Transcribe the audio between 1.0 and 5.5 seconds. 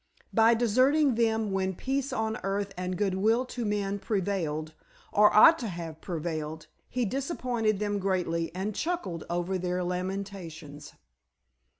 them when peace on earth and goodwill to men prevailed, or